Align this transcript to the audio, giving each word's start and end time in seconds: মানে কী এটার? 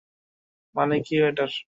মানে 0.75 0.95
কী 1.05 1.15
এটার? 1.21 1.51